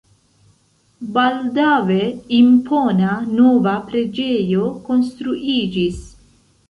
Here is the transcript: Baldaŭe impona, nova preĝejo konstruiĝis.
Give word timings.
Baldaŭe 1.17 1.99
impona, 2.37 3.13
nova 3.41 3.77
preĝejo 3.91 4.67
konstruiĝis. 4.89 6.01